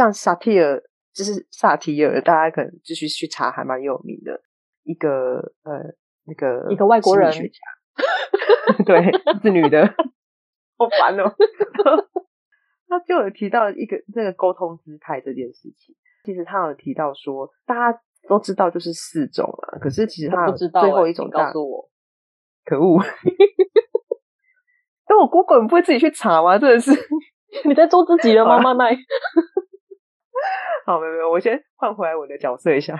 [0.00, 0.82] 像萨提尔，
[1.12, 4.40] 就是萨提尔，大家可能继续去查，还蛮有名的
[4.82, 5.92] 一个呃，
[6.24, 7.30] 那个一个外国人，
[8.86, 9.86] 对，是女的，
[10.78, 11.30] 好烦哦。
[12.88, 21.90] 他就有提到一个这个沟通姿态这件事情，其实他有提到说，大家都知道就是四种啊，可是其实他有最后一种，告诉我，
[22.64, 23.02] 可恶！
[25.06, 26.56] 但我 Google 你不会自己去查吗？
[26.58, 26.90] 真的是
[27.66, 28.58] 你在做自己的吗？
[28.62, 28.96] 麦麦。
[30.86, 32.96] 好，没有没有，我先换回来我的角色一下。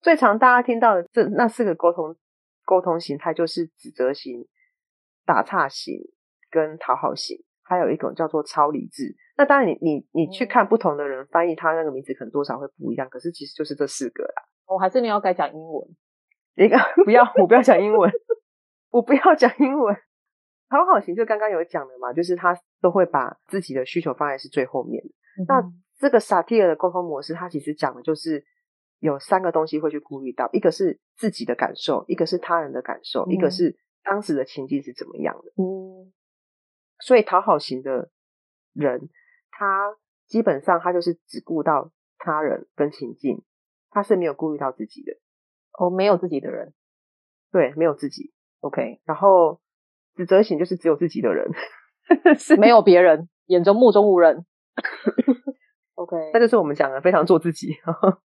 [0.00, 2.16] 最常大家听到的这那四个沟通
[2.64, 4.46] 沟通形态，就是指责型、
[5.26, 5.94] 打岔型
[6.50, 9.16] 跟讨好型，还有一种叫做超理智。
[9.36, 14.42] 那当然你，你你你去看不同的人翻译，他那个名字可能多少会不一样，可是其实就是这四个啦。
[14.66, 15.88] 我，还是你要改讲英文？
[16.56, 18.10] 一个不要，我不要讲英文，
[18.90, 19.94] 我不要讲英文。
[20.68, 25.02] 讨好型就刚刚有讲的嘛，就是他都会把自己的需求放在是最后面。
[25.38, 25.62] 嗯、那
[25.98, 28.44] 这个萨提尔的沟通模式，它其实讲的就是
[29.00, 35.50] 有三个东西会去顾虑到，一个是自己的感受，一个是他人的感受，嗯、一个是当时的情境是怎么样的。
[35.62, 36.12] 嗯，
[37.00, 38.10] 所以讨好型的
[38.72, 39.08] 人，
[39.50, 43.42] 他基本上他就是只顾到他人跟情境，
[43.90, 45.12] 他是没有顾虑到自己的。
[45.78, 46.74] 哦，没有自己的人，
[47.52, 48.32] 对，没有自己。
[48.60, 49.60] OK，然后
[50.16, 51.48] 指责型就是只有自己的人，
[52.36, 54.44] 是没有别人，眼中目中无人。
[55.98, 58.22] OK，那就是我们讲的非常做自己、呵 呵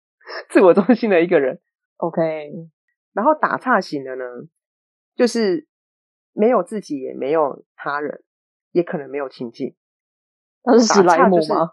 [0.48, 1.60] 自我中心的一个人。
[1.98, 2.20] OK，
[3.12, 4.25] 然后打岔型的呢，
[5.14, 5.69] 就是
[6.32, 8.25] 没有自己，也没有他人，
[8.72, 9.76] 也可能没有情境。
[10.64, 11.70] 那是史莱姆吗？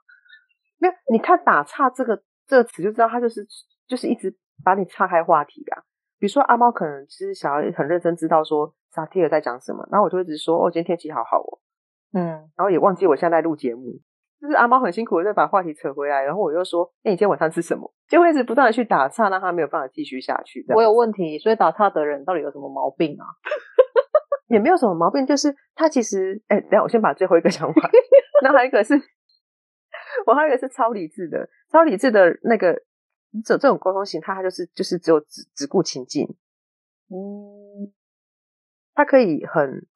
[0.77, 3.47] 没有，你看打岔这个这个词就知道，他就是
[3.87, 5.81] 就是一直把你岔开话题啊。
[6.19, 11.57] 比如说阿猫可能其实想要很认真知道说萨提尔在讲什么，然后我就一直说哦，今天天气好好哦，
[12.13, 12.21] 嗯，
[12.55, 13.99] 然后也忘记我现在在录节目。
[14.39, 20.63] 就是阿猫很辛苦的在把话题扯回来，然后我又说：“哎、欸，你今天晚上吃什么？”就会一直不断的去打岔，让他没有办法继续下去。
[20.75, 23.25] 我有问题，所以打岔的人到底有什么毛病啊？
[24.47, 26.39] 也没有什么毛病，就是他其实……
[26.47, 27.75] 哎、欸，等下我先把最后一个讲完。
[28.43, 28.93] 然后还有一个是，
[30.27, 32.73] 我还有一个是超理智的，超理智的那个
[33.43, 36.27] 这这种沟通型，他他就是就是只有只只顾情境，
[37.09, 37.91] 嗯，
[38.93, 39.87] 他可以很。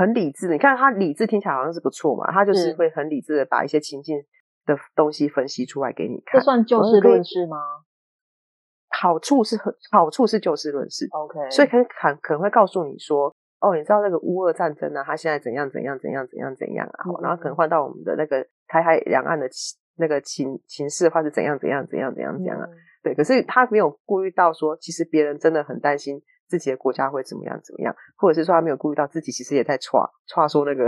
[0.00, 4.16] 很理智，你看他理智听起来好像是不错嘛，他就是会很理智的把一些情境
[4.64, 6.40] 的东西分析出来给你看。
[6.40, 7.58] 这算就事论事吗？
[8.88, 19.46] 好处是很好处是就事论事，OK，所以可能可可能会告诉你说，哦，你知道那个乌俄战争啊，他现在怎样怎样怎样怎样怎样啊，嗯、然后可能换到我们的那个台海两岸的
[19.98, 22.72] 那个情情势的话是怎样怎样怎样怎样怎样啊，嗯、
[23.02, 26.22] 对，可是他没有顾虑到说，其实别人真的很担心。
[26.50, 30.84] 自己的国家会怎么样怎么样，或者是说他没有顾虑到自己其实也在闯闯说那个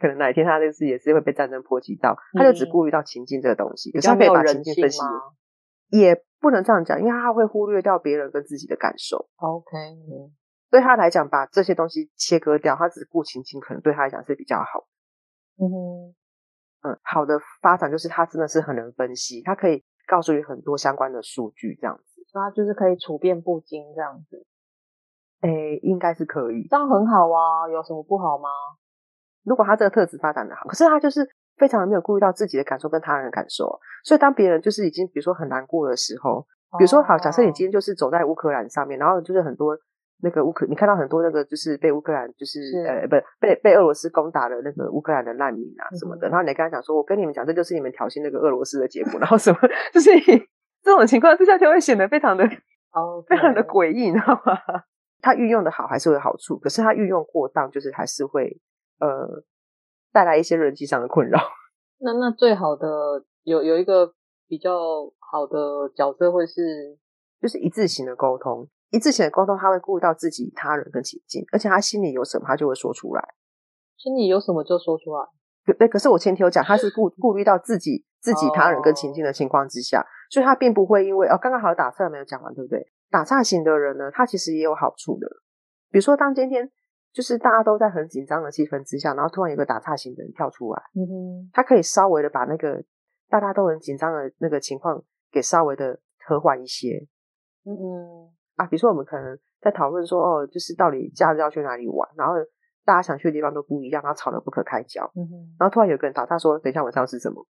[0.00, 4.98] 可能哪一天他这个事也是会被战争波及到，他就只顾虑到情境这个东西，可是他可以把情境分析，
[5.90, 9.28] 也不能这样讲，因为他会忽略掉别人跟自己的感受。
[9.36, 9.76] OK，
[10.70, 14.86] 对他来讲，把这些东西切割掉，他只顾情境，可能对他来讲是比较好。
[15.56, 16.14] 嗯哼，
[16.90, 24.46] 嗯，好的发展就是他真的是很能分析，他可以告诉你很多相关的数据，这样子，所以他就是可以处变不惊这样子。
[25.42, 28.48] 诶，应该是可以，这样很好啊，有什么不好吗？
[29.44, 31.26] 如果他这个特质发展的好，可是他就是
[31.56, 36.44] 非常的没有顾虑到自己的感受跟他人的感受，所以当别人就是已经比如说很难过的时候，
[36.78, 39.78] 比如说好，假设你今天就是走在乌克兰上面，然后就是很多
[40.20, 49.58] 那个乌克，你看到很多那个就是被乌克兰就是，是呃不被被俄罗斯攻打的那个乌克兰的难民啊什么的，嗯、然后你跟他讲说，我跟你们讲，这就是你们挑衅那个俄罗斯的结果，然后什么，
[49.94, 50.10] 就是
[50.82, 52.44] 这种情况之下就会显得非常的
[52.92, 54.58] 哦.非常的诡异，你知道吗？
[55.20, 58.60] 他运用的好还是会有好处，可是他运用过当，就是还是会
[59.00, 59.42] 呃
[60.12, 61.38] 带来一些人际上的困扰。
[62.00, 64.14] 那那最好的有有一个
[64.46, 64.78] 比较
[65.18, 66.98] 好的角色会是，
[67.40, 68.68] 就是一致型的沟通。
[68.90, 73.22] 一致型的沟通，他会顾到自己、他人跟情境，而且他心里有什么，他就会说出来。
[73.98, 75.28] 心里有什么就说出来。
[75.78, 82.90] 对，可是我前提有讲，他是顾顾虑到自己、自己、他人跟情境的情况之下，哦、所以他并不会因为哦，刚刚好打算没有讲完，对不对？
[83.10, 85.26] 打岔型的人呢，他其实也有好处的。
[85.90, 86.70] 比如说，当今天
[87.12, 92.84] 就是大家都在很紧张的气氛之下，然后突然有个打岔型的人跳出来，嗯哼，他可以稍微的把那个
[93.28, 95.02] 大家都很紧张的那个情况
[95.32, 97.06] 给稍微的和缓一些，
[97.64, 102.34] 嗯嗯，啊，比如说我们可能在讨论说，哦，就是到底假日要去哪里玩，然后
[102.84, 107.46] 大家想去的地方都不一样，然后吵得不可开交，嗯哼，然后突然有个人打岔说，等一下晚上吃什么？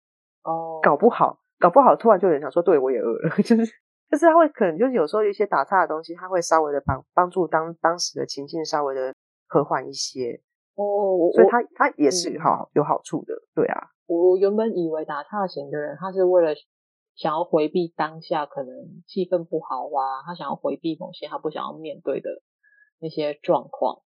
[0.44, 3.72] 哦，搞不好，搞不好突然就有人想说，对我也饿了， 就是。
[4.16, 9.14] 就是他会可能就是有时候一些打岔的东西，他会稍微的帮帮助当当时的情境稍微的
[9.46, 10.42] 和缓一些
[10.76, 13.90] 哦，所以他他也是好有好处的，对啊。
[14.06, 16.56] 我原本以为打岔型的人，他是为了
[17.14, 18.74] 想要回避当下可能
[19.06, 22.30] 气氛不好啊，他想要回避某些他不想要面对的
[23.00, 24.02] 那些状况，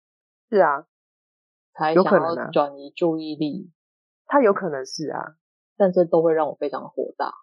[0.51, 0.85] 是啊，
[1.73, 3.71] 才想要转移注意力。
[4.27, 5.33] 他有可能是啊，
[5.75, 7.33] 但这都会让我非常的火大，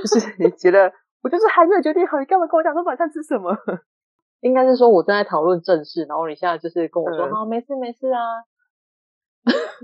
[0.00, 0.90] 就是你觉得。
[1.24, 3.50] 我就是还没有决定好，你干嘛跟我讲说晚上吃什么？
[4.44, 8.20] 应该是说我正在讨论正事，然后你现在就是跟我说，好、嗯，没事没事啊。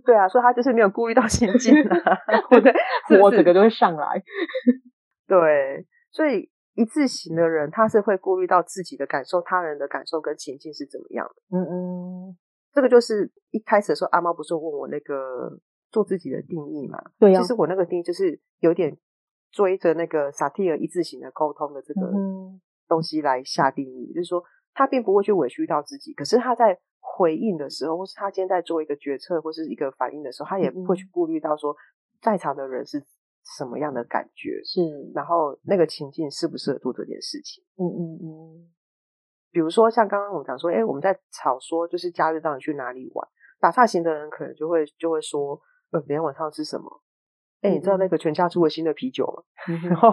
[0.05, 2.19] 对啊，所以他就是没有顾虑到情境 啊，
[2.51, 2.73] 对不对？
[3.21, 4.23] 我整个就会上来。
[5.27, 11.57] 对，所以一字型的人，他是会顾虑到自己的感受、他人的感受跟情境是怎么样的。
[11.57, 12.37] 嗯嗯，
[12.75, 15.59] 这个就是一开始的时候，阿猫不是问我那个
[15.91, 16.99] 做自己的定义嘛？
[17.19, 17.43] 对呀、啊。
[17.43, 18.95] 其实我那个定义就是有点。
[19.51, 22.13] 追着那个萨提尔一字型的沟通的这个
[22.89, 24.43] 东西来下定义，嗯、就是说
[24.73, 31.75] 他并不会去委屈到自己，可是他在回应的时候，或是他今天在做一个决策或是一个反应的时候，他也不会去顾虑到说
[32.21, 33.03] 在场的人是
[33.57, 34.81] 什么样的感觉，是，
[35.15, 37.65] 然后那个情境适不适合做这件事情。
[37.77, 38.71] 嗯嗯嗯。
[39.51, 45.61] 比如说像刚刚我们讲说，哎，我们在吵说就是假日到底去哪里玩，打岔型的人可能就会就会说，
[45.91, 47.03] 呃，明天晚上吃什么？
[47.61, 49.43] 哎、欸，你知道那个全家出了新的啤酒吗？
[49.69, 50.13] 嗯、然后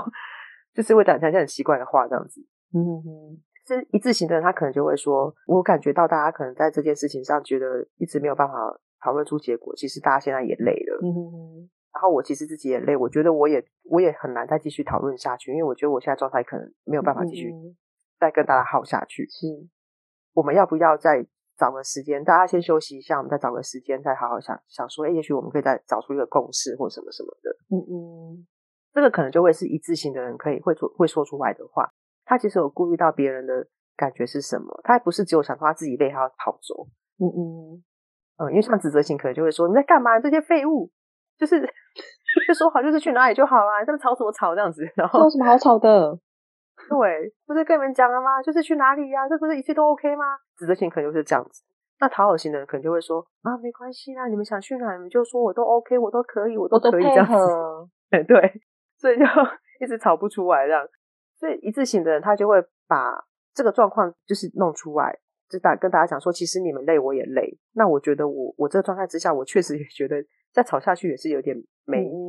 [0.73, 2.41] 就是会讲一些很奇怪的话，这样子。
[2.73, 8.53] 嗯哼，这一字型的人，他可能就会说：“我感觉到大家可能在这件事情上觉得一直没有办法
[9.01, 10.99] 讨论出结果，其实大家现在也累了。
[11.01, 17.51] 嗯哼，然后我其实自己也累，我觉得我也我也很难再继续讨论下去，因为我觉得我现在状态可能没有办法继续
[18.19, 19.25] 再跟大家耗下去。
[19.29, 19.47] 是，
[20.33, 21.25] 我们要不要再？”
[21.57, 27.51] 找个时间，大家先休息一下，我们再找个时间，再好好想想说，哎，也许我们可以再找出一个共识或什么什么的。
[27.69, 28.47] 嗯嗯，
[28.93, 31.91] 这个可能就会是一致性的人可以会说会说出来的话。
[32.23, 36.87] 他其实有顾虑到别人的感觉是什么，他还不是只有想说他自己被，他要跑走。
[37.19, 37.83] 嗯嗯
[38.37, 40.19] 嗯，因为像指责型可能就会说，你在干嘛？
[40.19, 40.91] 这些废物，
[41.37, 41.59] 就是
[42.47, 46.19] 就说好就是去哪里就好啊，这么吵什么吵这样子，然后有什么好吵的？
[46.89, 48.41] 对，不是跟你们讲了吗？
[48.41, 49.27] 就是去哪里呀、啊？
[49.29, 50.37] 这不是一切都 OK 吗？
[50.57, 51.63] 指责型可能就是这样子。
[51.99, 57.33] 那讨好型的人可能就会说啊，没关系啦，你们想去哪，你们就说我都 OK，我都可以，我都可以这样子。
[58.11, 58.61] 对对，
[58.97, 59.25] 所以就
[59.83, 60.87] 一直吵不出来这样。
[61.39, 63.23] 所以一致型的人他就会把
[63.53, 65.17] 这个状况就是弄出来，
[65.49, 67.57] 就大跟大家讲说，其实你们累，我也累。
[67.73, 72.26] 那我觉得我我这个状态之下，我确实也觉得再吵下去也是有点没，嗯、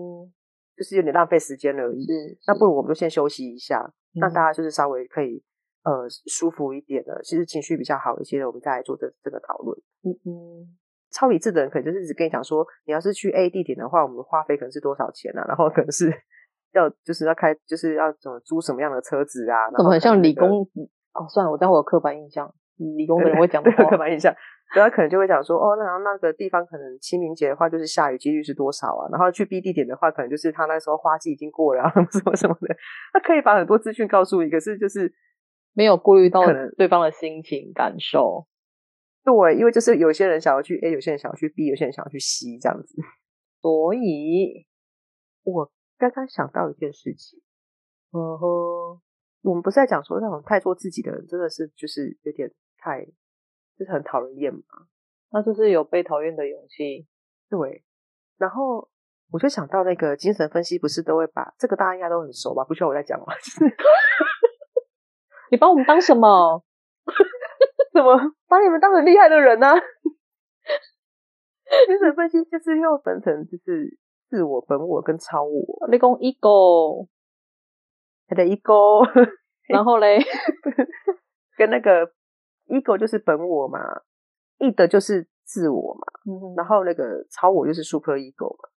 [0.79, 2.07] 就是有点浪费时间而已。
[2.47, 3.93] 那不如我们就先休息一下。
[4.15, 5.41] 让大家就是稍微可以
[5.85, 9.79] 呃舒服一点的，其实情绪比较好一些的，我们再来做这这个讨论。
[10.03, 10.67] 嗯嗯，
[11.13, 15.45] 超理智的人可能就是一直跟你讲说，你要是去 A 地点的话，我们的花费可能是多少钱啊？
[15.47, 16.11] 然后可能是
[16.73, 19.71] 要就是要开就是要怎么租什么样的车子啊？
[19.77, 20.63] 怎么很像理工？
[21.13, 22.53] 哦，算了，我待会有刻板印象，
[22.97, 24.35] 理工的人 会讲的刻板印象。
[24.75, 29.09] 所以他可能就会讲说，哦，那然后那个地方可能清明节的话，就是下雨几率是多少啊？
[29.11, 32.77] 然后去 B 地点的话，可能就是他那时候花季已经过了，啊，什么什么的。
[33.15, 35.11] 他可以把很多资讯告诉你，可是就是
[35.73, 38.47] 没有顾虑到可能对方的心情感受。
[39.25, 42.95] 对，因为就是有些人想要去 A，有些人想要去 B，有些人想要去 C 这样子。
[43.63, 44.67] 所以，
[45.45, 47.41] 我刚刚想到一件事情，
[48.13, 49.01] 嗯哼，
[49.43, 53.07] 我们不是在讲说那种太做自己的人，真的是就是有点太。
[53.79, 54.61] 就是很讨人厌嘛，
[55.31, 57.07] 那就是有被讨厌的勇气。
[57.49, 57.85] 对，
[58.37, 58.91] 然后
[59.31, 62.65] 我就想到那个精神分析，不是都会把这个大家应该都很熟吧？
[62.65, 63.27] 不需要我再讲了？
[63.43, 63.65] 就是
[65.53, 66.65] 你把我们当什么？
[67.95, 68.19] 怎么
[68.49, 69.77] 把你们当很厉害的人呢、啊？
[71.87, 75.89] 精神分析就是又分成就是自我、本我跟超我。
[75.91, 77.09] 你讲 ego，
[78.27, 79.09] 还得 ego，
[79.69, 80.19] 然后嘞，
[81.57, 82.13] 跟那个。
[82.69, 83.79] Ego 就是本我嘛
[84.59, 88.69] ，id 就是自我嘛，嗯，然后那个超我就是 super ego 嘛。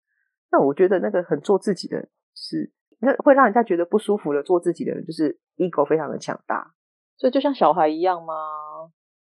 [0.51, 6.73] 那我觉得那个很做自己的是，那会让人家觉得不舒服的做自己的人，就是 ego 非常的强大。
[7.17, 8.33] 所以就像小孩一样吗？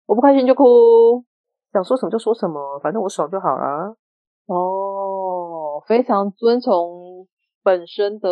[0.05, 0.63] 我不开心就哭，
[1.71, 3.95] 想说什么就说什么，反正我爽就好了。
[4.47, 7.27] 哦，非常遵从
[7.63, 8.29] 本身的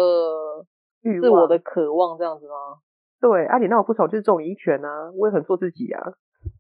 [1.22, 2.80] 自我的渴望，这样子吗？
[3.20, 6.14] 对，啊，你那我不爽就是这种遗权啊，我也很做自己啊。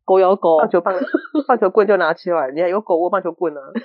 [0.04, 0.94] 狗咬狗，棒球棒，
[1.48, 3.72] 棒球棍就拿起来，你还有狗握棒球棍呢、啊。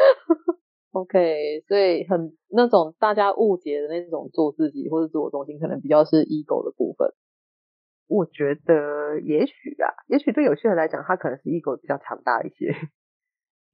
[0.92, 7.12] OK，所以很那种大家误解的那种做自己或者自我中心，可能比较是 ego 的部分。
[8.08, 12.74] 我觉得也许啊，也许对有些人来讲，他可能是 ego 比较强大一些。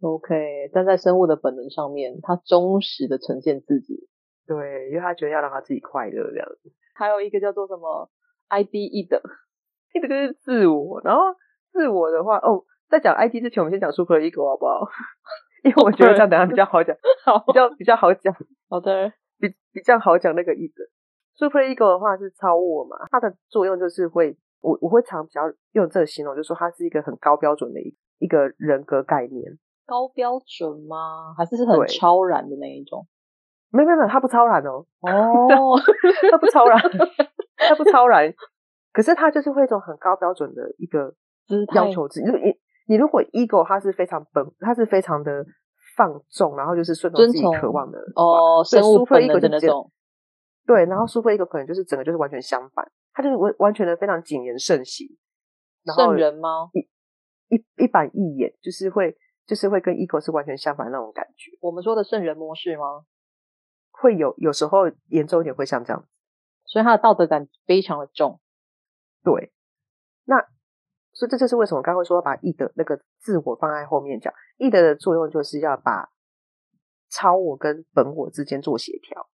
[0.00, 4.08] OK，但在生物的本能上面，他忠实的呈现自己。
[4.46, 6.72] 对，因为他觉得要让他自己快乐这样子。
[6.96, 8.08] 还有一个叫做什么
[8.48, 9.08] ID，id，id
[10.08, 11.00] 就是自我。
[11.02, 11.22] 然后
[11.72, 14.88] 自我的话，哦，在讲 ID 之前，我们先讲 super ego 好不好？
[15.64, 18.34] 因为我觉得这样等下比较好讲，好，比较比较好讲。
[18.68, 20.74] 好的，比比较好讲那个 E 的。
[21.34, 29.58] super ego 的话是超我嘛，它的作用就是会，我我会常比较用这个形容，就是说它是一个很高标准的一一个人格概念。
[29.84, 31.34] 高标准吗？
[31.36, 33.06] 还是是很超然的那一种？
[33.70, 34.86] 没有没有，它不超然哦。
[35.00, 35.78] 哦，
[36.30, 36.80] 他不超然，
[37.56, 38.32] 他不超然。
[38.92, 41.14] 可是他就是会一种很高标准的一个
[41.74, 42.26] 要求自己。
[42.26, 42.54] 你
[42.88, 45.44] 你如果 ego 他是非常本，他是非常的
[45.96, 49.90] 放纵，然后就是顺从自己渴望的哦，生物本能的那种。
[50.66, 55.06] 对，然后 super ego 可能就是整个就是完全相反，他就是完完全的非常谨言慎行，
[55.94, 56.70] 圣人吗？
[56.72, 56.80] 一
[57.54, 61.52] 一一板一眼，就是会就是会跟 ego 是完全相反的那种感觉。
[61.60, 63.04] 我们说的圣人模式吗？
[64.00, 66.06] 会有有时候严重一点会像这样，
[66.64, 68.40] 所以他的道德感非常的重。
[69.22, 69.52] 对，
[70.24, 70.36] 那
[71.12, 74.32] 所以这就是为什么我刚刚会说把义德那个自我放在后面讲。
[74.58, 76.10] 义德的作用就是要把
[77.10, 79.28] 超我跟本我之间做协调。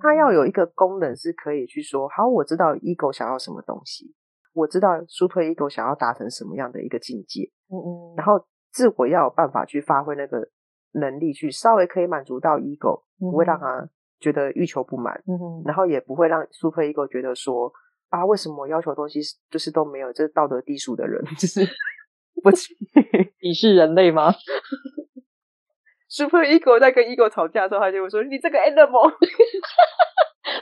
[0.00, 0.32] 它要。
[0.32, 4.14] 有一个功能是可以去说，好，我知道 ego 想要什么东西，
[4.52, 10.48] 我知道 super ego 想要达成什么样的一个境界，嗯嗯，然后自我要有办法去发挥那个
[10.98, 13.88] 能力，去稍微可以满足到 ego，不会让他
[14.20, 17.72] 觉得欲求不满，嗯，然后也不会让 super ego 觉得说
[18.10, 21.66] 啊，为什么我要求东西就是都没有，这是道德低俗的人， 就是
[22.42, 22.74] 不起，
[23.42, 24.32] 你是人类吗
[26.08, 29.12] ？Super Ego 在跟 Ego 吵架的时候，他就会说：“你这个 Animal。”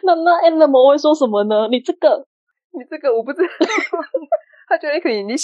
[0.02, 1.68] 那那 Animal 会说什么呢？
[1.70, 2.26] 你这个，
[2.72, 3.48] 你这个，我不知道。
[4.68, 5.34] 他觉得可以，你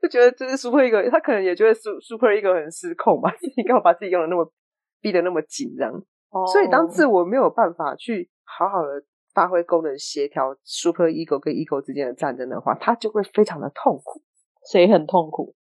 [0.00, 3.32] 就觉得这是 Super Ego，他可能也觉得 Super Ego 很失控吧？
[3.56, 4.52] 你干嘛把自己用的那么
[5.00, 5.92] 逼得那么紧，这样。
[6.30, 6.46] Oh.
[6.48, 14.22] 所以当自我没有办法去好好的发挥功能协调 Super Ego 跟 Ego 之间的战争的话，他就会非常的痛苦。
[14.70, 15.54] 谁很痛苦？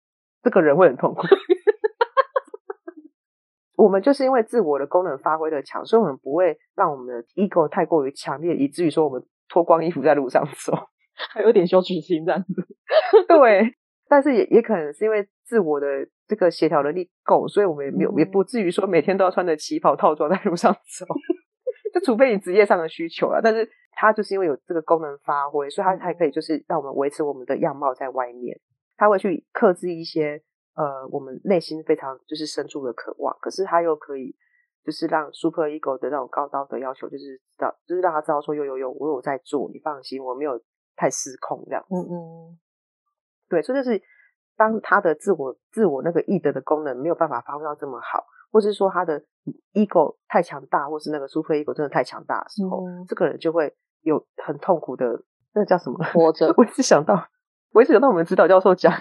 [0.44, 1.22] 这个人会很痛苦。
[3.78, 10.74] 我们就是因为自我的功能发挥的强，所以我们不会让我们的 ego 太过于强烈，以至于说我们脱光衣服在路上走，
[11.34, 12.68] 还有点羞耻心这样子。
[13.28, 13.76] 对，
[14.08, 15.88] 但是也也可能是因为自我的
[16.28, 21.06] 这个协调能力够，所以我们也没有、嗯、也不至于说每天都要穿着旗袍套装在路上走。
[21.94, 28.60] 就除非你职业上的需求了，但是它就是因为有这个功能发挥，所以它才可以就是让我们维持我们的样貌在外面。
[28.98, 30.42] 它会去克制一些。
[30.78, 34.36] 呃，我们内心非常就是深处的渴望，可是他又可以
[34.84, 40.60] 就是让 super ego 的那种高道德要求，就是知道，就是让他知道说，有有有，我有在做，你放心，我没有
[40.98, 41.96] 太失控这样子。
[41.96, 42.60] 嗯嗯，
[43.50, 44.02] 对，所以就是
[44.58, 49.22] 当他的自我自我那个意德的功能没有办法发挥到这么好，或是说他的
[49.74, 55.06] ego 太强大，或是那个 super ego 真的太强大的时候，嗯、这个人就会有很痛苦的，
[55.54, 56.04] 那个叫什么？
[56.14, 56.54] 活着。
[56.58, 57.28] 我一直想到，
[57.74, 58.92] 我一直想到我们指导教授讲。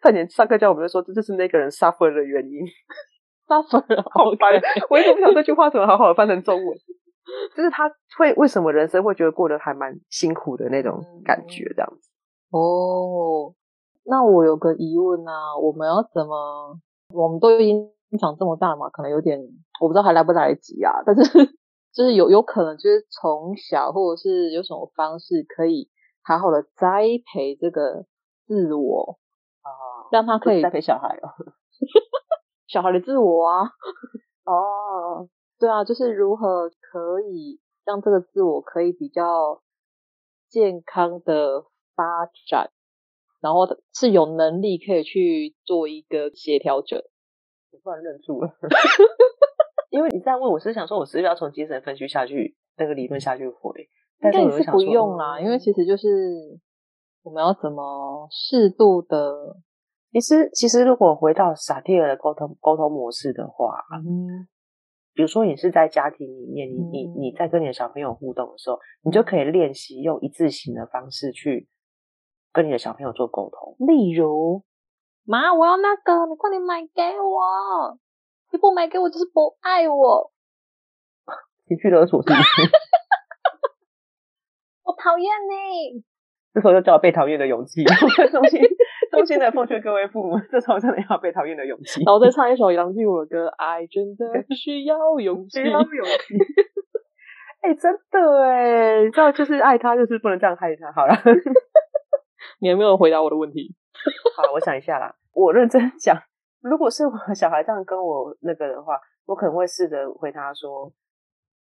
[0.00, 2.60] 他以前上课教我们就说，这就是那个人 suffer 的原因。
[3.46, 3.80] suffer
[4.12, 4.60] 好烦，
[4.90, 6.76] 我一直不晓得这句话怎么好好的翻成中文。
[7.56, 12.10] 就是他会为什么人生会觉得过得还蛮辛苦的那种感觉，这样子。
[12.50, 13.54] 哦，
[14.04, 16.78] 那我有个疑问啊，我们要怎么？
[17.14, 19.38] 我们都已经长这么大嘛，可能有点
[19.80, 21.02] 我不知道还来不来得及啊。
[21.06, 21.22] 但是
[21.92, 25.88] 就是有有可能就是从小或者是有什么方式可以
[26.22, 28.04] 好好的栽培这个
[28.46, 29.18] 自我
[29.62, 29.70] 啊。
[30.10, 31.28] 让他可以栽培小孩哦，
[32.66, 33.62] 小孩的自我啊，
[34.44, 39.60] 哦，对啊，就是如何可以让这个自我可以比较
[40.48, 41.62] 健康的
[41.94, 42.70] 发展，
[43.44, 47.04] 然后是有能力可以去做一个协调者。
[47.70, 48.48] 我突然愣住了，
[49.92, 53.86] 因为你在问我，是想说我是不是要从精神分析下去那个理论下去回，
[54.18, 56.08] 但是我是不用啦，因为其实就是
[57.22, 59.58] 我们要怎么适度的。
[60.10, 64.48] 其实，其实如果回到萨提尔的沟通沟通模式的话，嗯，
[65.12, 71.68] 比如说你是在家庭里面，你你你在跟你的小朋友互动的时候，你就可以练习用一字型的方式去
[72.54, 73.76] 跟你的小朋友做沟通。
[73.86, 74.62] 例如，
[75.26, 77.98] 妈，我要那个，你快点买给我，
[78.52, 80.30] 你不买给我就是不爱我。
[81.66, 82.40] 情绪勒索是不是？
[84.84, 86.04] 我讨厌你。
[86.52, 87.82] 这时候就叫被讨厌的勇气。
[88.30, 88.60] 衷心
[89.10, 92.04] 衷心的奉劝各位父母，这时候真的要被讨厌的勇气。
[92.04, 96.36] 然后再唱一首杨静茹的歌，《爱真的需要勇气》，需要勇气。
[97.62, 100.92] 哎、欸，真的哎，你知道，就是爱他，就是不能这样害他。
[100.92, 101.14] 好了，
[102.60, 103.74] 你还没有回答我的问题？
[104.36, 105.14] 好，我想一下啦。
[105.32, 106.16] 我认真讲，
[106.60, 110.92] 如果是我小孩这样跟我那个的话，我可能会试着回答说：“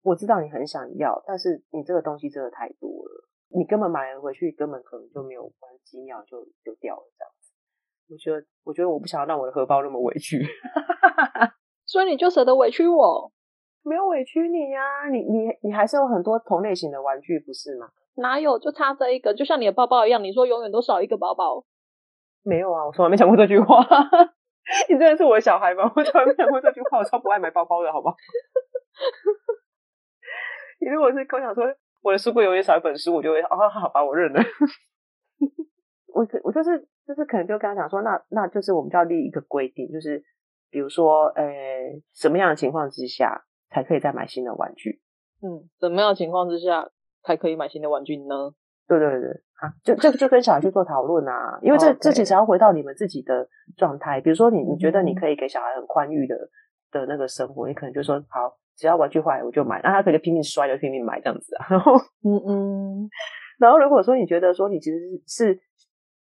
[0.03, 5.53] 我知道你很想要，但是你这个东西真的太多了，你根本买了回去，根本可能就没有玩
[5.85, 7.53] 几秒就就掉了。”这样子，
[8.09, 10.45] 我觉得，我觉得我不想要让我的荷包那么委屈，
[11.87, 13.33] 所以你就舍得委屈我？
[13.83, 17.91] 没有委屈你呀、啊，你你你还是有很多同类型的玩具，不是吗？
[18.17, 18.59] 哪有？
[18.59, 21.65] 就差这一个，就像你的包包一样，你说永远都少一个包包。
[22.43, 23.85] 没有啊，我从来没讲过这句话。
[24.89, 25.91] 你真的是我的小孩吗？
[25.97, 26.99] 我从来没讲过这句话。
[26.99, 28.17] 我超不爱买包包的，好不好？
[30.81, 31.65] 你如果是跟我讲说
[32.03, 34.41] 我的书柜永远少一本书，我就会哦，好吧，我认了。
[36.15, 40.23] 我我就是就是可能就跟他讲说，那那就是我们就要立一个规定，就是
[40.71, 41.45] 比如说，呃，
[42.15, 43.45] 什么样的情况之下。
[43.73, 45.01] 才可以再买新的玩具。
[45.43, 46.91] 嗯，什么样的情况之下
[47.23, 48.53] 才可以买新的玩具呢？
[48.89, 51.99] 对对对，啊，就就就跟小孩去做讨论啊，因为这 Okay.
[52.01, 54.21] 这其实要回到你们自己的状态。
[54.21, 56.37] 比如说你，你你觉得你可以给小孩很宽裕的
[56.91, 61.67] 的那个生活，你可能就说好，只要玩具坏我就买，那他可以拼命摔就拼命买这样子啊。
[61.71, 61.93] 然 后，
[62.25, 63.11] 嗯嗯，
[63.61, 65.61] 然后如果说你觉得说你其实是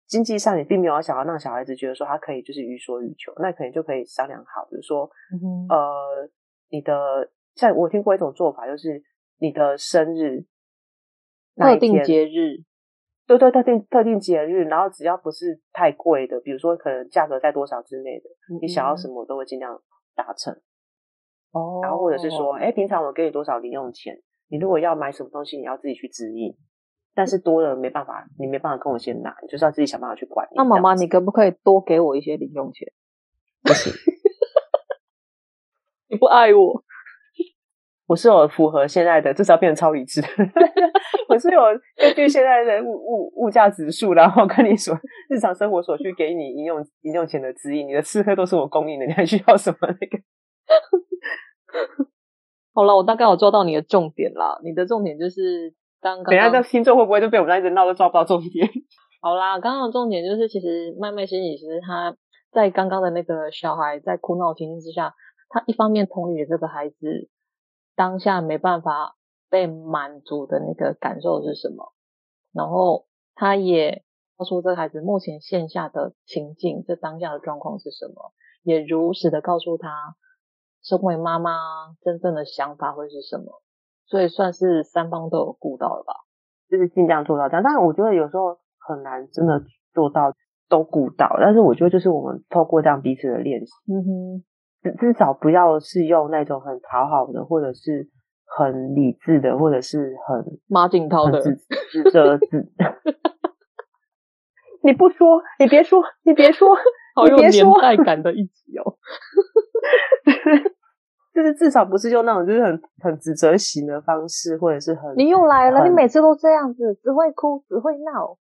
[0.08, 6.30] 经济上你并没有想要让小孩子觉得说他可以就是予所欲求，那可能就可以商量好，比如说，嗯、哼呃，
[6.70, 7.30] 你的。
[7.54, 9.02] 像我听过一种做法，就是
[9.38, 10.44] 你的生日
[11.56, 12.62] 特定节日，
[13.26, 19.80] 对对，特定特定节日，然后只要不是太贵的，比如说可能价格在多少之内的，嗯、你想要什么都会尽量
[20.14, 20.54] 达成。
[21.52, 24.14] 哦，然后或者是说，哎，平常我给你多少零用钱，
[24.48, 26.54] 你如果要买什么东西，你要自己去指引，
[27.14, 30.52] 但是多了没办法，你没办法跟我先拿，你就是要自己想办法去管理。
[30.56, 32.92] 那妈妈，你可不可以多给我一些零用钱？
[33.62, 33.92] 不行，
[36.08, 36.84] 你不爱我。
[38.06, 40.22] 我是有符合现在的，至少变成超理智。
[41.28, 41.60] 我是有
[41.96, 44.94] 根据现在的物物物价指数，然后跟你所
[45.28, 47.88] 日常生活所需，给你饮用饮用钱的指引。
[47.88, 50.18] 你的吃喝都是我供应的，你还需要什么那个？
[52.72, 54.56] 好了，我大概有抓到你的重点啦。
[54.62, 58.68] 你的重点就是刚刚，等一下这听众会不会就被我们那一直闹都抓不到重点？
[59.20, 62.16] 好啦，刚刚的重点就是，其实麦麦心理师他
[62.52, 65.12] 在刚刚的那个小孩在哭闹情境之下，
[65.48, 67.28] 他一方面同理了这个孩子。
[67.96, 69.16] 当下没办法
[69.50, 71.92] 被满足的那个感受是什么？
[72.52, 74.04] 然后他也
[74.36, 78.32] 告诉这个孩子目前线下的情境，这当下的状况是什么？
[78.62, 80.16] 也如实的告诉他，
[80.82, 81.52] 身为妈妈
[82.02, 83.62] 真正的想法会是什么？
[84.06, 86.12] 所以算是三方都有顾到了吧，
[86.68, 87.62] 就是尽量做到这样。
[87.62, 89.62] 但是我觉得有时候很难真的
[89.94, 90.34] 做到
[90.68, 94.44] 都顾到，但是我觉得就是我们透过这样彼此的练习，嗯哼。
[94.98, 98.08] 至少不要是用那种很讨好的，或者是
[98.44, 101.58] 很理智的，或者是很马景涛的指
[102.12, 102.70] 责字。
[104.82, 106.76] 你不说，你别说，你别说，
[107.16, 108.94] 好有年代感的一集哦。
[111.34, 118.38] 就是至少不是用那种就是很很指责型的方式，或者是很你又来了，你每次都这样子，只会哭，只会闹。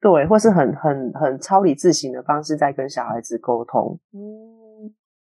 [0.00, 4.00] 对，或是很很很超理智型的方式在跟小孩子沟通。
[4.12, 4.65] 嗯。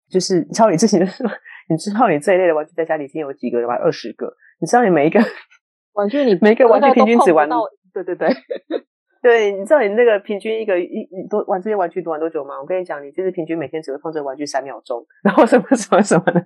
[0.10, 1.24] 就是超理智型的是，
[1.70, 3.76] 你知道你这一类的玩具在家里已经有几个了吧？
[3.76, 4.34] 二十个。
[4.60, 5.20] 你知道你每一个
[5.94, 7.62] 玩具，你每一个玩具平均只玩到，
[7.94, 8.30] 对对对，
[9.22, 12.60] 对，你知道你那个平均一个一你多玩这些玩具多玩多久吗？
[12.60, 16.44] 我跟你讲，你就是平均每天只会碰这个玩具三秒钟，然后什么 什么什么的，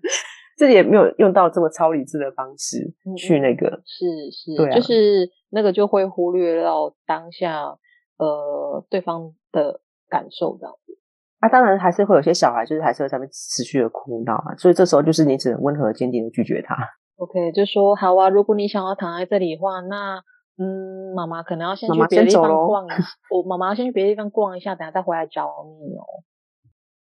[0.57, 2.77] 自己也没有用到这么超理智的方式
[3.15, 7.77] 去那个，嗯、是是，对、啊，就是那个就会忽略到当下
[8.17, 10.80] 呃对方的感受这样子。
[11.41, 16.77] 啊，当然还是会有些小孩，就是还是会在那边持续的哭闹啊，所以这时候就是你只能温和坚定的拒绝他。
[17.17, 20.23] OK，就说好啊，如果你想要躺在这里的话，那
[20.57, 22.85] 嗯，妈妈可能要先去别的地方逛，
[23.31, 25.49] 我妈妈要先去别的地方逛一下，等下再回来找
[25.81, 26.05] 你哦。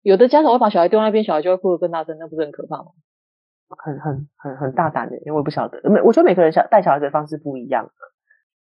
[0.02, 2.86] 有的家长会把小孩丢那边，小孩就会哭得更大声，那不是很可怕吗？
[3.82, 7.88] 很很很很大胆的，因为我不晓得，没，我觉得每个人小带小孩子的方式不一样。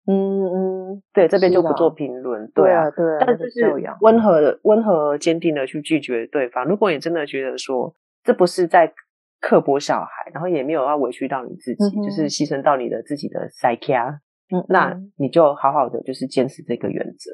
[0.07, 2.51] 嗯嗯，对，这边就不做评论。
[2.55, 6.65] 对啊，对啊，但是就是温和的、温和坚定的去拒绝对方。
[6.65, 8.93] 如果你真的觉得说这不是在
[9.41, 14.19] 刻薄小孩，然后也没有要委屈到你自己，嗯、就是牺牲到你的自己的 psyche，
[14.55, 17.31] 嗯，那你就好好的就是坚持这个原则。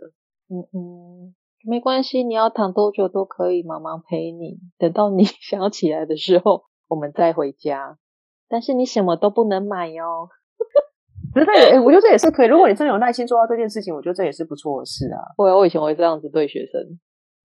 [0.50, 1.34] 嗯嗯，
[1.66, 4.58] 没关系，你要躺多久都可以，妈妈陪你。
[4.78, 7.96] 等到你 想要起来的时候，我们再回家。
[8.48, 10.28] 但是你什么都不能买哟。
[11.44, 12.48] 可我觉得这也是可以。
[12.48, 15.20] 如果你真的有耐心做到这件事情，我觉得这也是不错的事啊。
[15.36, 16.80] 我我以前会这样子对学生，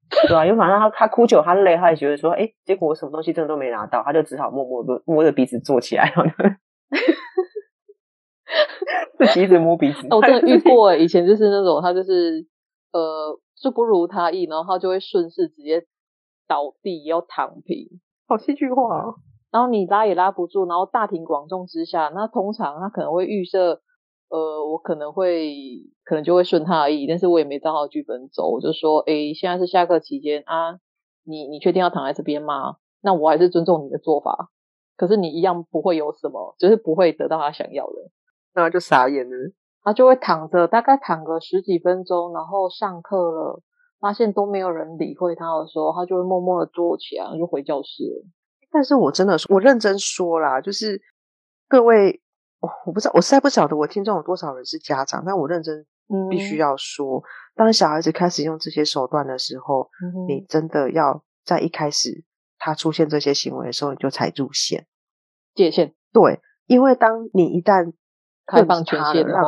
[0.27, 6.31] 对啊，因为反正他他哭久，他累，他也觉得说，哎，结果我什么东西真的都没拿到，他就只好默默的摸着鼻子坐起来，然 后
[9.17, 10.07] 自己一直摸鼻子。
[10.11, 12.45] 我真的遇过，以前就是那种他就是
[12.91, 15.85] 呃，就不如他意，然后他就会顺势直接
[16.47, 17.87] 倒地要躺平，
[18.27, 19.15] 好戏剧化啊。
[19.53, 23.81] 然后你拉也拉不住，然后大庭广众之下，那通常他可能会预设，
[24.29, 25.53] 呃，我可能会，
[26.03, 30.79] 可能就会顺他而已，但是我也没照他的剧本走，我就说，诶，现在是下课期间啊，
[31.23, 32.77] 你你确定要躺在这边吗？
[33.03, 34.49] 那我还是尊重你的做法，
[34.97, 37.93] 可是你一样不会有什么，就是不会得到他想要的，
[38.55, 39.35] 那他就傻眼了，
[39.83, 43.61] 他就会躺着，大概躺个十几分钟，然后上课了，
[43.99, 48.25] 发现都没有人理会他的时候，他就会默默的坐起来，就回教室了。
[48.73, 50.99] 但是我真的，我认真说啦，就是
[51.69, 52.19] 各位，
[52.59, 55.85] 我我不知道，我实在不晓得我听众有多少人是家长，但我认真
[56.29, 57.23] 必须要说，嗯、
[57.55, 62.23] 当小孩子开始用这些手段的时候，嗯、你真的要在一开始
[62.57, 64.87] 他出现这些行为的时候，你就踩住线
[65.53, 65.93] 界限。
[66.11, 67.93] 对，因为当你一旦
[68.47, 69.41] 开放权限的话，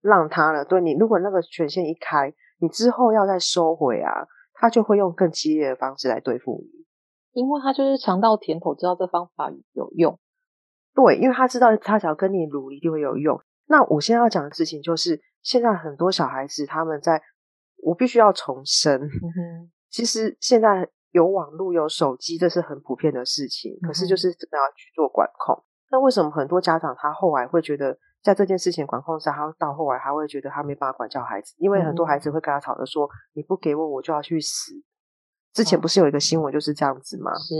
[0.00, 6.86] 让，让他了，对你，如果那个权限一开，你之后要再收回啊，他就会用更激烈的方式来对付你。
[7.32, 10.18] 因为他就是尝到甜头，知道这方法有用。
[10.94, 13.40] 对，因为他知道他只要跟你撸一定会有用。
[13.66, 17.22] 那我现在要讲的事情就是，现在很多小孩子他们在，
[17.84, 23.78] 我必须要重申，嗯，其实现在有网络有手机，这是很普遍的事情。
[23.82, 25.62] 可是就是真的要去做管控。
[25.90, 31.54] 那为什么很多家长他后来会觉得，在这件事情管控上，他到后来他会觉得他没办法管教孩子？
[31.58, 34.72] 因为很多孩子会跟他吵着说：“你不给我，我就要去死。”
[35.58, 37.34] 之前不是有一个新闻就是这样子吗？
[37.34, 37.52] 是，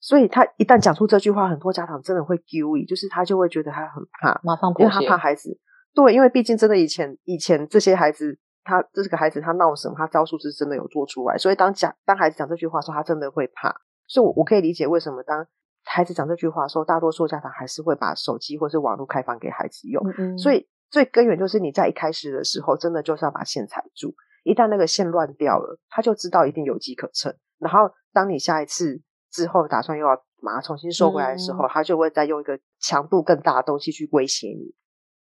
[0.00, 5.56] 所以他一旦讲出这句话，很多家长真的会丢脸，就是他就会觉得他很怕，马上因为他怕孩子。
[5.94, 11.38] 对，因为毕竟真的以前以前这些孩子，他这个孩子他闹什么，他招数是真的有做出来。
[11.38, 13.72] 所以当讲当孩子讲这句话的时候，他真的会怕。
[14.08, 15.46] 所以我，我我可以理解为什么当
[15.84, 20.02] 孩子讲这句话的时候，大多数家长还是会把手机或是网络开放给孩子用。
[20.08, 20.38] 嗯嗯。
[20.38, 24.12] 所以最根源就是你在一开始的时候，真的就是要把线踩住。
[24.44, 27.34] 一旦那个线乱掉了，他就知道一定有机可乘。
[27.58, 34.74] 然后，当你下一次之后打算又要把它重新收回来的时候，嗯、他就会再用一个强度更大的东西去威胁你。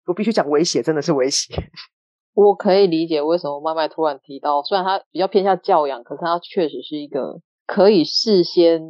[0.06, 1.56] 我必须讲威胁，真的是威胁。
[2.36, 8.82] 我可以理解为什么麦麦突然提到，虽然他比较偏向教养，可是他确实是一个可以事先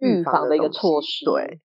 [0.00, 1.24] 预防的一个措施。
[1.24, 1.60] 对，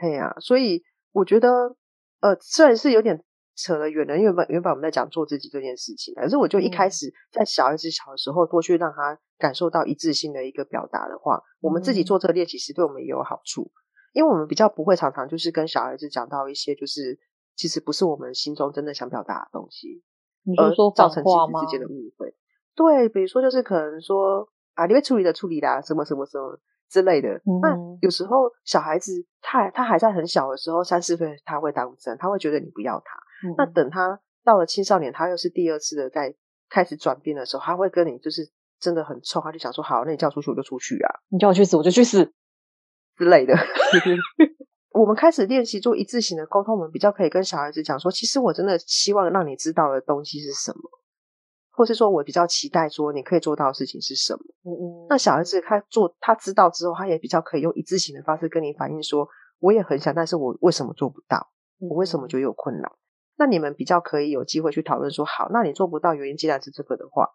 [0.00, 1.76] 对呀、啊，所以我觉得，
[2.20, 3.22] 呃，虽然是有点。
[3.56, 13.70] 扯得远了，因为原本我们在讲做自己这件事情，可是我就一开始在小孩子小的时候，多去让他感受到一致性的一个表达的话，我们自己做这个练习，其实对我们也有好处，
[14.12, 17.18] 因为我们比较不会常常就是跟小孩子讲到一些就是
[17.54, 20.02] 其实不是我们心中真的想表达的东西，
[20.44, 22.34] 你是说造成亲子之间的误会。
[22.74, 26.58] 对，比如说就是可能说啊，你会处理的处理啦，什么什么什么
[26.90, 27.28] 之类的。
[27.46, 33.23] 嗯、那有时候小孩子他他还在很小的时候，三四岁他会当真，他会觉得你不要他。
[33.56, 36.34] 那等他到了青少年，他又是第二次的在
[36.68, 42.24] 开始转变的时候，他会跟你就是真的很冲，他就想说好，那你叫我出去我就出去啊，你叫我去死我就去死
[43.16, 43.54] 之类的。
[44.92, 50.80] 我们开始练习做一致性的沟通，我们比较可以跟小孩子讲说，其实我真的希望让你知道的东西是什么，
[51.72, 54.38] 或是说我比较期待说你可以做到的事情是什么。
[54.62, 55.06] 嗯嗯。
[55.08, 59.28] 那小孩子他做他知道之后，他也比较可以用一致性的方式跟你反映说，
[59.58, 61.50] 我也很想，但是我为什么做不到？
[61.80, 62.88] 我为什么觉得有困难？
[63.36, 67.30] 那你们比较可以有机会去讨论说，好，那你做不到原因既然是这个的话，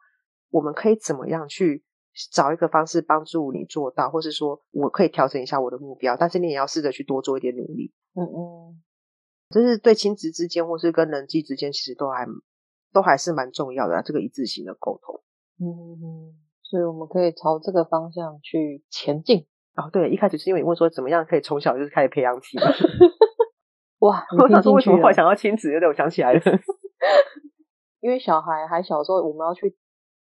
[0.49, 1.83] 我们可以怎么样去
[2.31, 7.93] 找一个方式帮助你做到，或是说我可以调整一下我的目标，但是你也要试着去多做一点努力。
[8.15, 8.81] 嗯嗯，
[9.49, 12.25] 这是对亲子之间或是跟人际之间，其实都还
[12.93, 15.21] 都还是蛮重要的啊，这个一致性的沟通。
[15.59, 16.33] 嗯嗯，
[16.63, 19.45] 所以我们可以朝这个方向去前进。
[19.75, 22.57] 哦，对，一开始是因为你问说怎么样可以从小就是开始培养起。
[23.99, 24.25] 哇！
[24.37, 25.69] 我想说，为什么会想到亲子？
[25.79, 26.41] 对，我想起来了。
[28.01, 29.75] 因为小孩还小时候，我们要去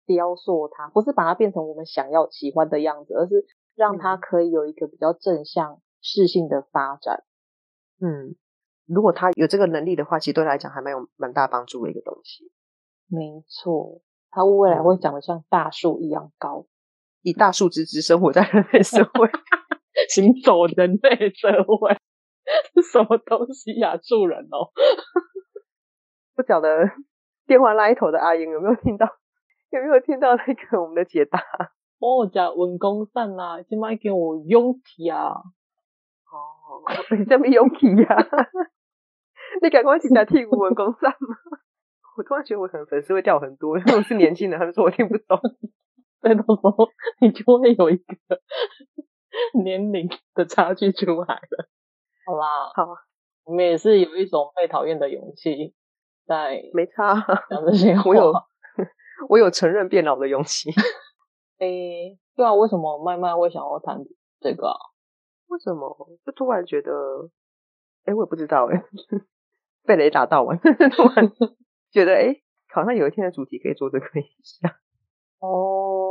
[0.05, 3.45] 雕塑他，不是把他变成我们想要喜欢的样子，而是
[3.75, 7.23] 让他可以有一个比较正向、适性的发展。
[8.01, 8.35] 嗯，
[8.87, 12.51] 如果他有这个能力的话，其实对他来讲还蛮有蛮大帮助的一个东西。
[13.07, 16.65] 没错，他未来会长得像大树一样高，
[17.21, 19.29] 以大树之姿生活在人类社会，
[20.09, 21.95] 行走人类社会。
[22.73, 23.97] 是 什么东西呀、啊？
[23.97, 24.71] 助人哦！
[26.35, 26.89] 不晓得
[27.45, 29.07] 电话那一头的阿英有没有听到？
[29.71, 31.39] 有没有听到那个我们的解答？
[31.99, 35.29] 哦，讲文公散啦，今麦给我勇气啊！
[36.31, 36.83] 哦，
[37.27, 38.17] 什么勇气呀？
[39.61, 41.35] 你赶快请假替古文公散吗？
[42.17, 45.39] 我突然觉得我可能粉丝会掉很多，因为我是年轻人，他们说我听不懂。
[46.21, 48.41] 所以到时候你就会有一个
[49.63, 51.69] 年龄的差距出来了。
[52.25, 52.85] 好啦，好，
[53.45, 55.73] 我们也是有一种被讨厌的勇气，
[56.25, 57.15] 在没差
[57.49, 58.03] 讲 这些话。
[58.09, 58.33] 我有，
[59.29, 60.69] 我有承认变老的勇气。
[61.59, 63.97] 诶、欸，对啊，为什么麦麦会想要谈
[64.39, 64.77] 这个啊？
[65.47, 65.95] 为什么？
[66.25, 66.91] 就突然觉得，
[68.05, 68.83] 哎、欸，我也不知道、欸，哎，
[69.85, 71.29] 被雷打到完，突然
[71.91, 74.79] 觉得，哎、欸，好像有一天的主题可以做这个一下。
[75.39, 76.10] 哦、啊，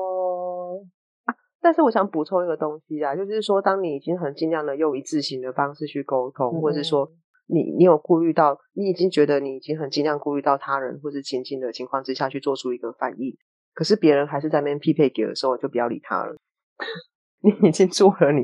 [1.61, 7.11] 但是我想补充一个东西啊，就是说，当你已经很尽量的用一致性的方式去沟通，嗯、或者是说
[7.47, 13.37] 你你有顾虑到，你已经觉得你已经很尽量顾虑到他人或是情境的情况之下去做出一个反应。
[13.75, 16.35] 可是别人还是在那边匹配给的时候，就不要理他了。
[17.43, 18.43] 你已经做了你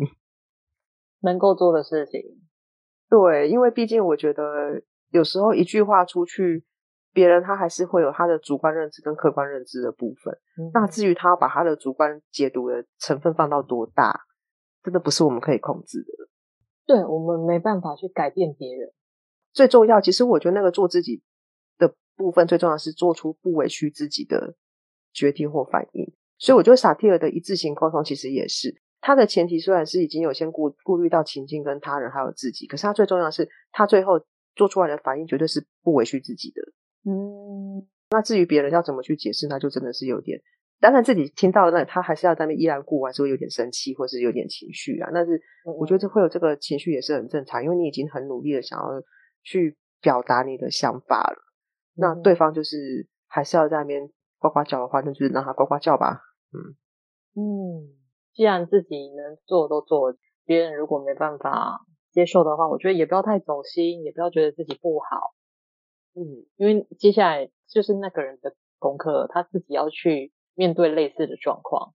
[1.22, 2.20] 能够做的事情。
[3.08, 6.64] 对，因为毕竟我觉得有时候一句话出去，
[7.16, 10.34] 别人他还是会有他的主观认知跟客观认知的部分。
[10.58, 14.20] 嗯、那至于他把他的主观解读的成分放到多大，
[14.82, 16.28] 真的不是我们可以控制的。
[16.84, 18.92] 对，我们没办法去改变别人。
[19.54, 21.22] 最重要，其实我觉得那个做自己
[21.78, 24.54] 的部分，最重要是做出不委屈自己的。
[25.16, 34.20] 决定或反应，所以我觉得萨提尔的一致性沟通其实也是他的前提，虽然是已经有先顾顾虑到情境跟他人还有自己，可是他最重要的是他最后
[34.54, 36.60] 做出来的反应绝对是不委屈自己的。
[37.06, 40.40] 嗯，那至于别人要怎么去解释，那就真的是有点，
[40.80, 45.08] 当然自己听到那他还是要在那边依然顾，还是会有点生气或是有点情绪啊。
[45.14, 45.40] 但是
[45.78, 48.86] 我觉得这会有这个情绪也是很正常，因为你已经很努力的想要
[49.42, 51.38] 去表达你的想法了，
[51.94, 54.10] 那对方就是还是要在那边。
[54.38, 56.20] 呱呱叫的话，那就是让他呱呱叫吧。
[56.52, 56.76] 嗯
[57.40, 57.88] 嗯，
[58.34, 61.80] 既然自己能做都做了，别人如果没办法
[62.12, 65.32] 接受的话，我觉得也不要太走心，也不要觉得自己不好。
[66.16, 71.92] 嗯，因为接下来就是那个人的功课，他自己要去面对类似的状况。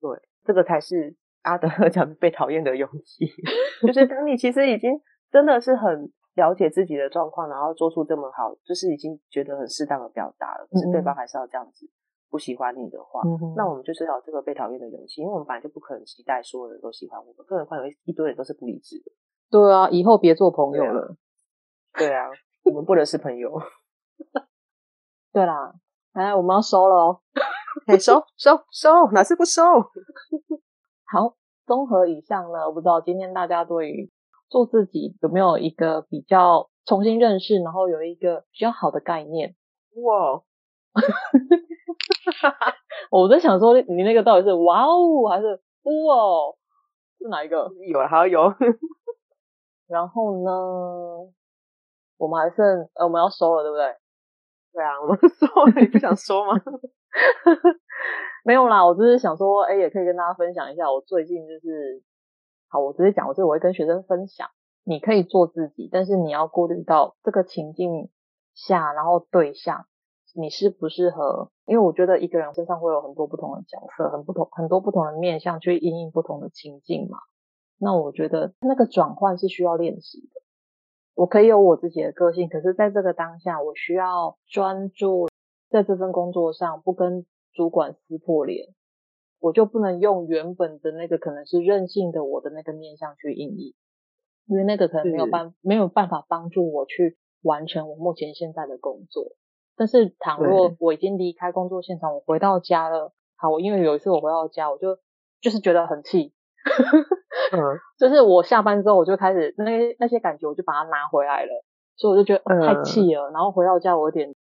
[0.00, 0.10] 对，
[0.44, 3.26] 这个才是阿德勒讲被讨厌的勇气，
[3.86, 6.12] 就是当你其实已经真的是很。
[6.34, 10.66] 了解自己的状况，然后做出这么好，就是已经觉得很适当的表达了。
[10.70, 11.86] 可是对方还是要这样子
[12.30, 19.12] 不喜欢你的话，嗯、那我们就是要有这个被讨厌的勇气，因为我们本来就不可能期待所有人都喜欢我们，更何况有一堆人都是不理智的。
[19.50, 21.14] 对啊，以后别做朋友了。
[22.00, 22.30] 对啊，
[22.64, 23.60] 我们不能是朋友。
[25.32, 25.74] 对啦，
[26.12, 27.20] 来，我们要收了哦。
[27.86, 29.62] 哎，收收收，哪次不收？
[31.10, 31.34] 好，
[31.66, 34.12] 综合以上呢，我不知道今天大家对于。
[34.52, 39.56] 做自己有没有一个比较重新认识，然后有一个比较好的概念？
[40.04, 40.42] 哇！
[43.10, 45.46] 我在想说，你那个到底是哇哦还是
[45.84, 46.52] 哇？
[47.18, 47.72] 是哪一个？
[47.88, 48.52] 有啊，还有。
[49.86, 51.32] 然后呢，
[52.22, 53.96] 我们还剩呃，我们要收了，对不对？
[54.72, 56.54] 对啊，我们收了，你不想说吗？
[58.46, 62.00] 没有啦，我只是想说，哎，也可以跟大家分享一下，我最近就是。
[62.68, 64.48] 好，我直接讲，我这我会跟学生分享，
[64.84, 68.08] 你可以做自己，但是你要顾虑到这个情境
[68.54, 69.86] 下，然后对象
[70.34, 71.50] 你适不适合？
[71.66, 77.18] 因为我觉得一个人身上会有很多不同的角色，很不同很多不同的面向去应应不同的情境嘛。
[77.78, 80.41] 那我觉得那个转换是需要练习的。
[81.14, 85.28] 我可以有我自己的个性，可是在这个当下，我需要专注
[85.70, 88.68] 在这份工作上，不跟主管撕破脸。
[89.40, 93.74] 我就不能用原本的那个可能是任性的我的那个面向去应对，
[94.46, 99.32] 因为那个可能没有办没有办法帮助我去完成我目前现在的工作。
[99.74, 104.98] 但是倘若我已经离开工作现场，我回到家了，好，我因为有一次我回到家，我就
[105.40, 106.32] 就是觉得很气，
[107.52, 107.60] 嗯，
[107.98, 111.64] 就是我下班之后我就开始那些那些感觉我就把它拿回来了，
[111.96, 114.34] 所以我就觉得、哦、太气了，然后回到家我有点，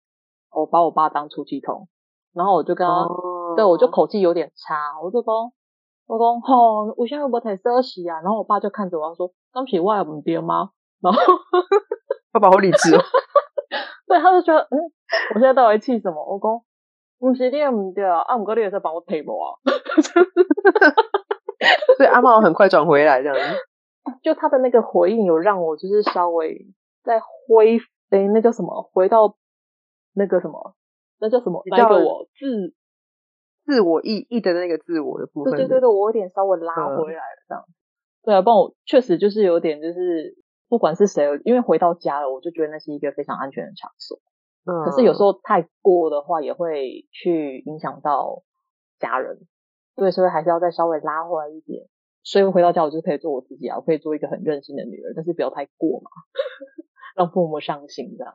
[0.52, 1.88] 我把我爸当出气筒，
[2.34, 2.94] 然后我就跟他。
[2.94, 5.52] 哦对，我就口气有点差，我就说，
[6.06, 8.22] 我说，吼，我现在不太休息啊。
[8.22, 10.70] 然后我爸就看着我，他说，刚皮外有爹吗？
[11.02, 11.20] 然后
[12.32, 13.00] 爸爸好理智哦。
[14.08, 14.78] 对，他就觉得，嗯，
[15.34, 16.24] 我现在到底气什么？
[16.24, 16.64] 我说，
[17.20, 19.58] 不是爹唔对啊，阿姆哥你也是帮我赔我啊。
[22.00, 23.60] 所以阿茂很快转回来这样子。
[24.24, 26.66] 就他的那个回应有让我就是稍微
[27.04, 27.78] 再恢，
[28.10, 28.90] 哎，那叫什么？
[28.94, 29.36] 回到
[30.14, 30.76] 那个什么？
[31.20, 31.62] 那叫什么？
[31.66, 32.74] 那个我自。
[33.66, 37.64] 自我意义的那个自我的部分，对对对对，我有点稍微拉回来了，这样。
[37.68, 37.70] 嗯、
[38.24, 40.36] 对啊，不然我确实就是有点，就是
[40.70, 44.18] 不管是谁，因为回到家了，我就觉得那是一个非常安全的场所。
[44.66, 44.86] 嗯。
[44.86, 48.42] 可是有时候太过的话，也会去影响到
[48.98, 49.38] 家人。
[50.00, 51.86] 对，所以还是要再稍微拉回来一点。
[52.24, 56.10] 所以回到家，我就可以做我自己啊，我可以做一个很任性的女儿，但是不要太过嘛。
[57.16, 58.34] 让父母伤心这样。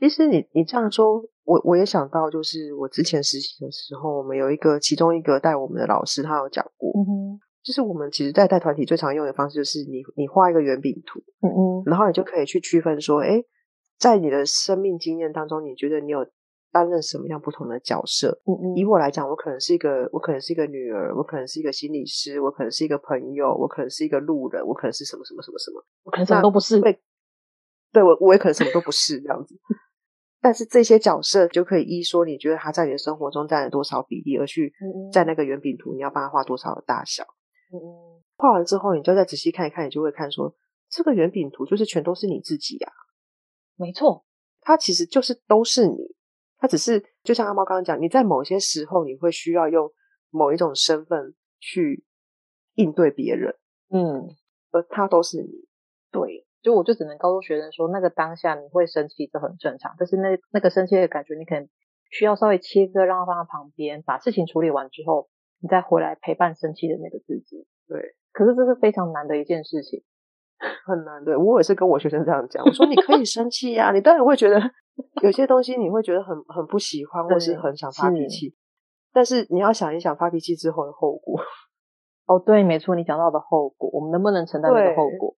[0.00, 13.42] 其实你你这样说，我我也想到，就是我之前实习的时候，我们有一个其中一个带我们的老师，他有讲过，嗯哼，就是我们其实，在带团体最常用的方式，就是你你画一个圆饼图，嗯嗯，然后你就可以去区分说，哎，
[13.98, 16.24] 在你的生命经验当中，你觉得你有
[16.70, 18.40] 担任什么样不同的角色？
[18.44, 27.00] 嗯嗯，以我来讲，我可能是一个，我可能是一个女儿，我可能是一个心理师，我可能是一个朋友，我可能是一个路人，我可能是什么什么什么什么，我可能什么都不是，对，
[27.92, 29.58] 对我我也可能什么都不是这样子。
[30.40, 34.72] 但是这些角色就可以依说，你觉得他在你的生活中占了多少比例，而去
[35.12, 37.24] 在那个圆饼图，你要帮他画多少的大小。
[37.72, 40.54] 嗯嗯，画完之后，你就再仔细看一看，你就会看说，
[40.88, 42.96] 这个圆饼图就是全都是你自己呀、啊。
[43.76, 44.24] 没错，
[44.60, 45.96] 它其实就是都是你，
[46.58, 49.90] 它只是就像阿猫刚刚讲，你在某些时候你会需要用
[50.30, 52.04] 某一种身份去
[52.74, 53.54] 应对别人，
[53.90, 54.28] 嗯，
[54.70, 55.48] 而他都是你，
[56.10, 56.44] 对。
[56.60, 59.94] 就我就只能告诉学生说，那个当下你会生气，这很正常。
[59.96, 61.68] 但是那那个生气的感觉，你可能
[62.10, 65.28] 需要稍微切割，让它放在旁边，把事情处理完之后，
[65.60, 67.64] 你再回来陪伴生气的那个自己。
[67.86, 70.02] 对，可是这是非常难的一件事情，
[70.84, 71.24] 很难。
[71.24, 74.60] 对，我也是跟我学生这样讲，我说你可以生气呀、啊，你当然会觉得
[75.22, 78.54] 有些东西你会觉得很很不喜欢，或是很想发脾气。
[79.12, 81.40] 但是你要想一想发脾气之后的后果。
[82.26, 85.34] 哦，对，没错，你讲到的后果，我们能不能承担那个后果？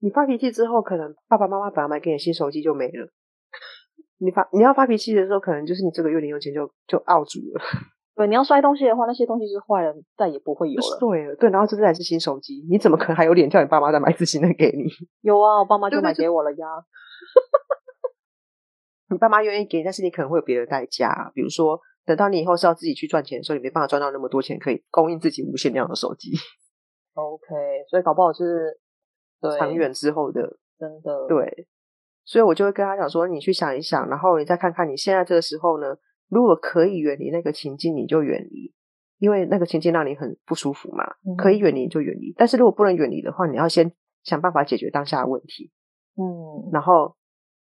[0.00, 3.08] 你发脾气之后，可能爸爸妈妈本来买给你新手机就没了。
[4.18, 7.62] 你发你要发脾气的时候，可能就是你这个月零用钱就就傲住了。
[8.16, 10.98] 对，你要摔东西的话，那些东西是坏了，再也不会有了。
[10.98, 14.90] 对了，对，然后这台是新手机，你怎么可能还有脸叫你爸妈再买一次新的给你？
[15.20, 16.66] 有啊，我爸妈就买给我了呀。
[19.10, 26.30] 你爸妈愿意给，但是你可能会有别的代价，比如说等到你以后是要自己去赚钱的时候，你没办法赚到那么多钱，可以供应自己无限量的手机。
[27.14, 27.44] OK，
[27.88, 28.78] 所以搞不好是。
[29.40, 30.42] 对，长远之后的，
[30.76, 31.68] 真的对，
[32.24, 35.96] 所以我就会跟他讲说，你去想一想，然后你再看看你现在这个时候呢，
[36.28, 38.74] 如果可以远离那个情境，你就远离，
[39.20, 41.04] 因为那个情境让你很不舒服嘛。
[41.24, 43.92] 嗯、可以远离就远离，但是如果不能远离的话，你要先
[44.24, 45.70] 想办法解决当下的问题，
[46.16, 47.14] 嗯，然后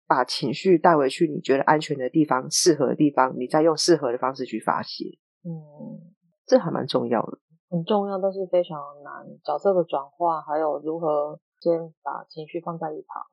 [0.07, 5.05] 把情绪带回去，你觉得安全的地方、适合的地方，你再用适合的方式去发泄，
[5.43, 6.13] 嗯，
[6.45, 7.37] 这还蛮重要的，
[7.69, 11.39] 很重要，但是非常难，角色的转换，还有如何。
[11.59, 13.23] 先把情绪放在一旁，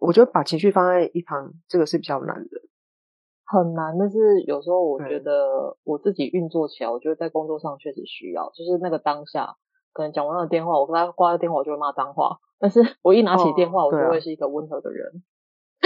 [0.00, 2.62] 我觉得把情绪放在一旁，这个是比较难的，
[3.44, 3.94] 很难。
[3.98, 9.54] 但是有时候我觉得我自己运作起来，我觉得在工作上确实需要，就是那个当下，
[9.92, 12.38] 可能讲完那个电话，我跟他挂了电话，我就会骂脏话。
[12.58, 15.22] 但是我一拿起电话，哦、我就会是一个温和的人。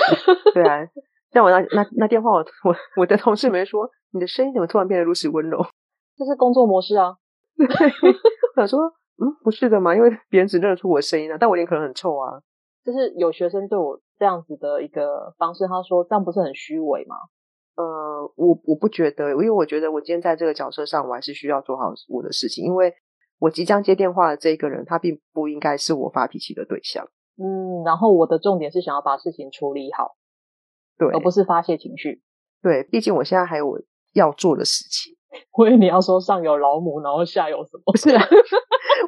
[0.54, 0.86] 对啊，
[1.32, 5.58] 像我那那那电话我，我我我的同事没说，你的声音怎么突然变得如此温柔？
[6.16, 7.16] 这是工作模式啊。
[8.56, 8.80] 我想说。
[9.18, 12.40] 嗯，不是的嘛，因为别人只认得出我的声音啊，但我脸可能很臭啊。
[12.82, 17.14] 就是有学生对我这样子的一个方式，他说这样不是很虚伪吗？
[17.76, 22.92] 呃，我我不觉得，因为我觉得我今天在这个角色上，我还是需要做好我的事情，因为
[23.38, 27.06] 我即将接电话的这个人，他并不应该是我发脾气的对象。
[27.38, 30.16] 嗯，然后我的重点是想要把事情处理好，
[30.98, 32.22] 对，而不是发泄情绪。
[32.62, 33.80] 对，毕竟我现在还有我
[34.12, 35.16] 要做的事情。
[35.56, 37.92] 我以为你要说上有老母，然后下有什么？
[37.92, 38.22] 不是啊。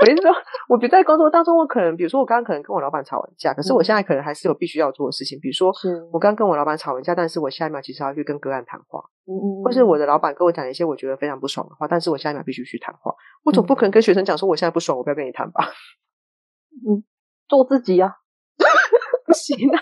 [0.01, 0.31] 我跟你说，
[0.69, 5.71] 我比在工作当中，我可能，比如说，我刚刚可能跟我老板吵完架，可是我现在可能还是有必须要做的事情，比如说，
[6.11, 15.65] 我刚跟我老板吵完架，但是我下一秒其实要去跟个案谈话，嗯嗯，或是我的老板跟我讲一些我觉得非常不爽的话，但是我下一秒必须去谈话，我总不可能跟学生讲说我现在不爽，我不要跟你谈吧？
[16.89, 17.05] 嗯，
[17.49, 18.11] 做自己啊，
[19.27, 19.81] 不行啊，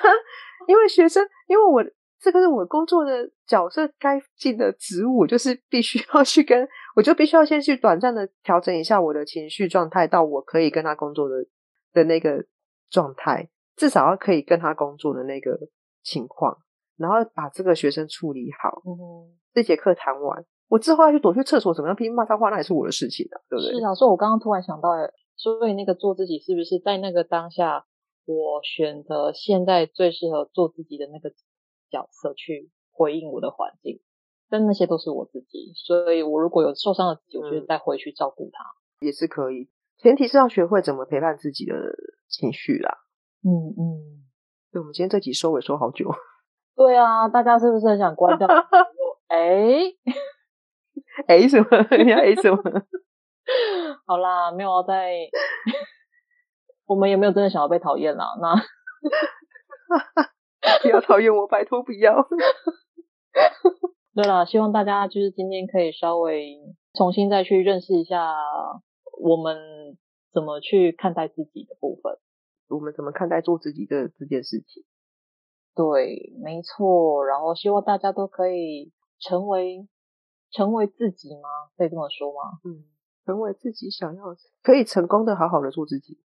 [0.67, 1.85] 因为学生，因为我。
[2.25, 11.35] 这个是我工作的角色该尽的职务，就是必须要去跟，我就必须要先去短暂的调整一下我的情绪状态，到我可以跟他工作的
[11.93, 12.47] 的那个
[12.89, 15.59] 状态，至少要可以跟他工作的那个
[16.05, 16.57] 情况，
[16.97, 18.71] 然后把这个学生处理好。
[18.87, 23.81] 嗯，这节课谈完，我之后要去躲去厕所，怎么样拼命骂脏话，那也是我的事情的，对不对？
[23.81, 24.91] 是啊，所以我刚刚突然想到，
[25.37, 27.87] 所以那个做自己是不是在那个当下，
[28.25, 31.33] 我选择现在最适合做自己的那个。
[31.93, 34.01] 角色去回应我的环境，
[34.49, 39.69] 但那些都是我自己，所以我如果有受伤的自己，我就再回去照顾他，嗯，也是可以。
[39.99, 41.75] 前提是要学会怎么陪伴自己的
[42.31, 42.97] 情绪啦。
[43.45, 44.25] 嗯嗯，
[44.73, 46.09] 对，我们今天这集收尾收好久。
[46.75, 48.49] 对啊，大家是不是很想关掉？
[49.29, 49.93] 哎
[51.27, 51.67] 哎、欸， 什么？
[52.03, 52.57] 你要哎什么？
[54.07, 55.13] 好啦，没有要再，
[56.87, 58.27] 我们也没有真的想要被讨厌啦。
[58.41, 58.55] 那。
[60.83, 62.23] 不要讨厌我，拜托不要。
[64.15, 66.59] 对了，希望大家就是今天可以稍微
[66.95, 68.33] 重新再去认识一下
[69.19, 69.99] 我们
[70.33, 72.19] 怎么去看待自己的部分，
[72.69, 74.85] 我们怎么看待做自己的这件事情。
[75.75, 77.27] 对，没错。
[77.27, 79.89] 然后希望大家都可以成为
[80.51, 81.49] 成为自己吗？
[81.77, 82.61] 可以这么说吗？
[82.65, 82.85] 嗯，
[83.25, 86.21] 成为自己想要，可以成功的好好的做自己。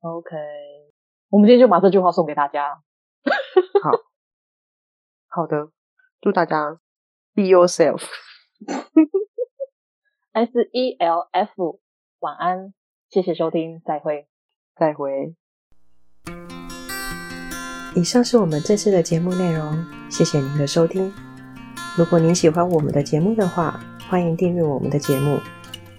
[0.00, 0.36] OK，
[1.30, 2.82] 我们今天就把这句话送给大家。
[3.82, 3.90] 好，
[5.28, 5.70] 好的，
[6.20, 6.80] 祝大家
[7.34, 8.02] be yourself。
[10.32, 11.80] S E L F，
[12.20, 12.74] 晚安，
[13.10, 14.26] 谢谢收听，再会，
[14.74, 15.36] 再会。
[17.94, 21.12] 以上是我们这次的节目内容，谢谢您的收听。
[21.98, 23.78] 如果您喜欢我们的节目的话，
[24.08, 25.38] 欢迎订阅我们的节目，